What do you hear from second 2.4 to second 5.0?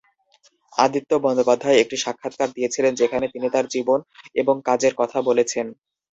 দিয়েছেন যেখানে তিনি তাঁর জীবন এবং কাজের